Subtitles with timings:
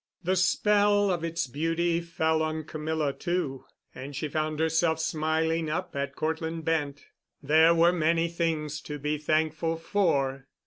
[0.23, 5.95] The spell of its beauty fell on Camilla, too, and she found herself smiling up
[5.95, 7.05] at Cortland Bent.
[7.43, 10.47] There were many things to be thankful for.